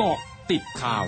[0.00, 0.18] เกาะ
[0.50, 1.06] ติดข่าว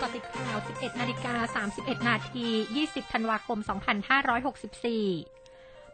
[0.00, 2.46] กาะติดข่าว 11 นาฬิกา 31 นาที
[2.80, 3.58] 20 ธันวาคม
[4.80, 5.39] 2564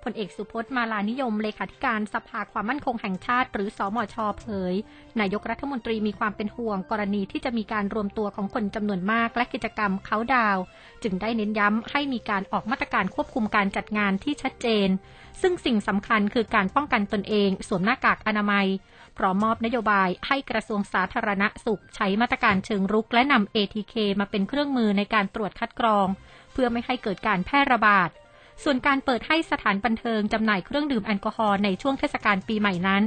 [0.06, 4.75] ผลเอกสุพจน์มาลานิยมเลขาธิการสภาความมั่นคงแห่งชาติ หรือสอมชเผย
[5.21, 10.58] นายกรัฐมนตรีมีความเป็นห่วงกรณีที่จะมีการรวมตัวของคนจำนวนมากและกิจกรรมเขาดาว
[11.03, 14.89] จึงได้เน้นย้ำให้มีการออกมาตรการควบคุมการจัดงานที่ชัดเจน
[15.43, 18.66] ซึ่งสิ่งสำคัญคือการป้องกันตนเอง สวมหน้ากากอนามัย
[19.18, 26.07] พร้อมมอบนโยบายให้กระทรวงสาธารณสุขใช้มาตรการเชิงรุกและนำ ATK มาเป็นเครื่องมือในการตรวจคัดกรอง
[26.53, 28.11] เพื่อไม่ให้เกิดการแพร่ระบาด
[28.63, 33.03] ส่วนการเปิดให้สถานบันเทิงจำหน่ายเครื่องดื่มแอลกอฮอล์ในช่วงเทศกาลปีใหม่นั้น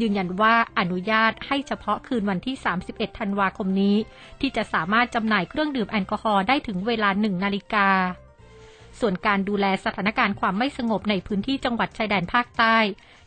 [0.00, 3.96] ยืนยันว่าอนุญาตให้เฉพาะคืนวันที่ 31 ธันวาคมนี้
[4.40, 7.88] ที่จะสามารถจำหน่ายเครื่องดื่มแอลกอฮอล์ได้ถึงเวลาหนึ่งนาฬิกา
[9.00, 12.76] ส่วนการดูแลสถานการณ์ความไม่สงบในพื้นที่จังหวัดชายแดนภาคใต้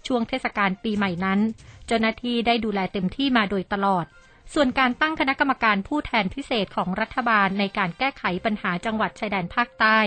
[0.08, 1.40] ช่วงเทศกาลปีใหม่นั้น
[1.88, 4.06] เจ้าหน้าที่ได้ดูแลเต็มที่มาโดยตลอด
[4.54, 10.00] ส่วนการตั้งคณะกรรมการผู้แทนพิเศษของรัฐบาลในการแก้ไขปัญหาจังหวัดชายแดนภาคใต้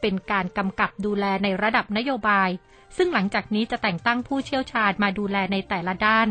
[0.00, 2.50] เป็นการกำกับดูแลในระดับนโยบาย
[2.96, 6.28] ซึ่งหลังจากนี้จะแต่งตั้งผู้เชี่ยวชาญมาดูแลในแต่ละด้าน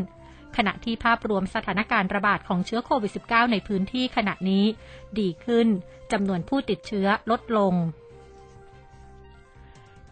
[0.57, 4.66] ขณะที่ภาพรวมสถานการณ์ระบาดของเชื้อโควิด -19 ในพื้นที่ขณะนี้
[5.19, 5.67] ดีขึ้น
[6.11, 7.73] จำนวนผู้ติดเชื้อลดลง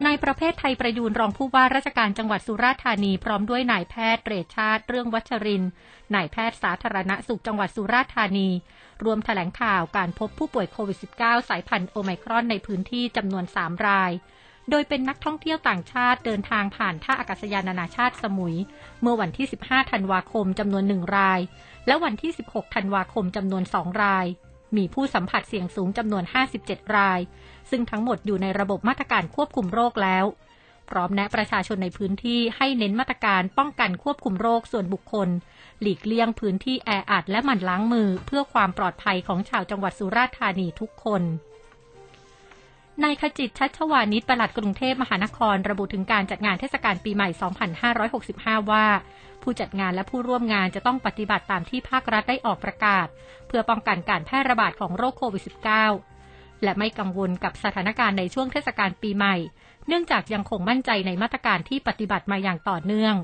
[0.05, 5.63] นายประเภทไทยประยูนรองผู้ว่าราชการจังหวัดสุราษฎร์ธานีพร้อมด้วยนายแพทย์เรชชาติ เรื่องวัชริน
[6.15, 8.49] นายแพทย์สาธารณสุขจังหวัดสุราษฎร์ธานี
[9.03, 14.11] รวมแถลงข่าวการพบผู้ป่วยโควิด -19 สายพันธุ์โอไมครอนในพื้นที่จำนวน 3 ราย
[14.69, 18.55] โดยเป็นนักท่องเที่ยวต่างชาติเดินทางผ่านท่าอากาศยานนานาชาติสมุย
[19.01, 21.39] เมื่อวันที่ 15 ธันวาคมจำนวน 1 ราย
[21.87, 24.27] และวันที่ 16 ธันวาคมจำนวน 2 ราย
[24.77, 26.23] มีผู้สัมผัสเสี่ยงสูงจำนวน
[26.59, 27.19] 57 ราย
[27.69, 30.25] ซึ่งทั้งหมดอยู่ในระบบมาตรการควบคุมโรคแล้ว
[30.89, 35.29] พร้อมแนะประชาชนในพื้นที่ให้เน้นมาตรการป้องกันควบคุมโรคส่วนบุคคล
[35.81, 41.21] หลีกเลี่ยงพื้นที่แออัดและหมั่นล้างมือ เพื่อความปลอดภัยของชาวจังหวัดสุราษฎร์ธานีทุกคน
[43.03, 47.29] นายขจิตชัชวานิชปลัดกรุงเทพมหานคร ระบุถึงการจัดงานเทศกาลปีใหม่
[47.99, 48.85] 2565 ว่า
[49.41, 53.07] ผู้จัดงานและผู้ร่วมงานจะต้องปฏิบัติตามที่ภาครัฐได้ออกประกาศ
[53.47, 55.43] เพื่อป้องกันการแพร่ระบาดของโรคโควิด
[56.03, 59.35] -19 และไม่กังวลกับสถานการณ์ในช่วงเทศกาลปีใหม่
[59.87, 63.15] เนื่องจากยังคงมั่นใจในมาตรการที่ปฏิบัติมาอย่างต่อเนื่อง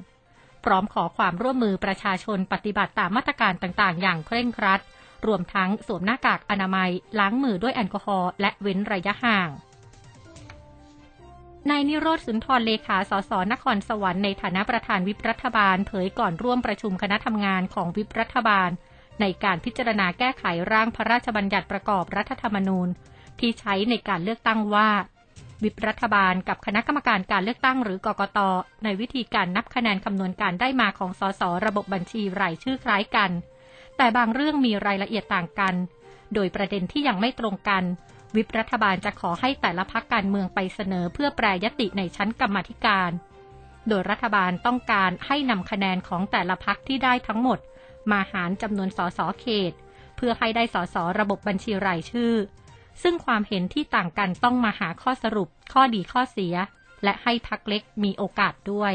[0.65, 4.81] พร้อมขอความร่วมมือประชาชนปฏิบัติตามมาตรการต่างๆ อย่างเคร่งครัด
[5.27, 6.89] รวมทั้งสวมหน้ากากอนามัย
[7.19, 9.49] ล้างมือด้วยแอลกอฮอล์และเว้นระยะห่าง
[11.69, 18.69] นายนิโรธสุนทรเลขาสสนครสวรรค์ในฐานะประธานวิปรัฐบาล เผยก่อนร่วมประชุมคณะทำงานของวิปรัฐบาล
[19.21, 22.87] ในการพิจารณาแก้ไขร่างพระราชบัญญัติประกอบรัฐธรรมนูญ
[23.39, 24.89] ที่ใช้ในการเลือกตั้งว่า
[25.63, 28.39] วิปรัฐบาลกับคณะกรรมการการเลือกตั้งหรือกกต
[28.83, 33.31] ในวิธีการนับคะแนนคำนวณการได้มาของสสระบบบัญชีรายชื่อคล้ายกัน
[33.97, 35.75] แต่บางเรื่องมีรายละเอียดต่างกัน
[36.33, 37.83] โดยประเด็นที่ยังไม่ตรงกัน
[38.35, 43.11] วิปรัฐบาลจะขอให้แต่ละพักการเมืองไปเสนอเพื่อแปรยติในชั้นกรรมธิการ
[43.87, 47.59] โดยรัฐบาลต้องการให้นำคะแนนของแต่ละพักที่ได้ทั้งหมด
[48.11, 49.73] มาหารจำนวนสสเขต
[50.17, 52.33] เพื่อให้ได้สสระบบบัญชีรายชื่อ
[53.03, 56.55] ซึ่งความเห็นที่ต่างกันต้องมาหาข้อสรุปข้อดีข้อเสีย
[57.03, 58.93] และให้พักเล็กมีโอกาสด้วย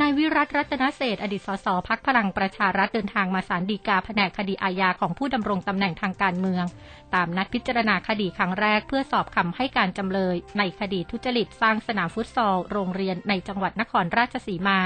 [0.00, 6.64] นายวิรัตรัตนเศษอดีตสสพักพลังประชารัฐเดินทางมาศาลฎีกาแผนกคดีอาญาของผู้ดำรงตำแหน่งทางการเมือง
[7.14, 14.80] ตามนัดพิจารณาคดีครั้งแรกเพื่อสอบคำให้การจำเลย ในคดีทุจริตสร้างสนามฟุตซอล โรงเรียนในจังหวัดนครราชสีมา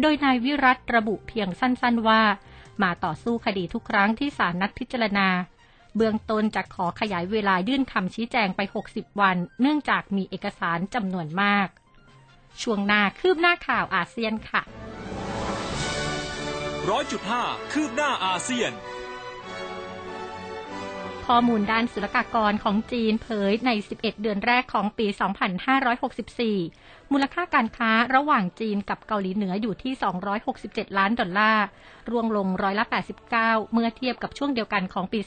[0.00, 2.22] โดยนายวิรัตระบุเพียงสั้นๆว่า
[2.82, 5.28] มาต่อสู้คดีทุกครั้งที่ศาลนัดพิจารณา
[5.96, 8.60] เบื้องต้นจะขอขยายเวลายื่นคำชี้แจงไป
[8.92, 11.68] 60 วัน เนื่องจากมีเอกสารจำนวนมาก
[12.62, 14.62] ช่วงหน้าคืบหน้าข่าวอาเซียนค่ะ
[16.90, 17.42] ร้อยจุดห้า
[17.72, 18.72] คืบหน้าอาเซียน
[21.26, 25.06] ข้อมูลด้านศุลกากรของจีนเผยใน 11 เดือนแรกของปี
[25.88, 29.92] 2564 มูลค่าการค้าระหว่างจีนกับเกาหลีเหนืออยู่ที่
[30.46, 31.64] 267 ล้านดอลลาร์
[32.10, 32.84] ร่วงลงร้อยละ
[33.30, 35.20] 89 เมื่อเทียบกับช่วงเดียวกันของปี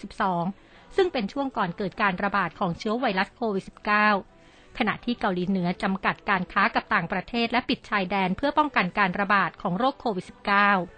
[0.00, 4.41] 2562 ซึ่งเป็นช่วงก่อนเกิดการระบาดของเชื้อไวรัสโควิด -19
[4.78, 10.26] ขณะที่เกาหลีเหนือจำกัดการค้ากับต่างประเทศและปิดชายแดนเพื่อป้องกันการระบาดของโรคโควิด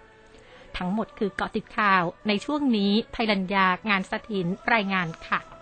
[0.03, 5.54] -19 ทั้งหมดคือเกาะติดข่าวในช่วงนี้ภัยรัญญางานสถินรายงานค่ะ